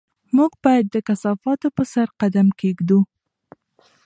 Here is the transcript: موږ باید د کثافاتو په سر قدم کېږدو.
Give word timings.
موږ 0.35 0.51
باید 0.63 0.85
د 0.89 0.95
کثافاتو 1.07 1.67
په 1.77 1.83
سر 1.93 2.07
قدم 2.21 2.47
کېږدو. 2.61 2.99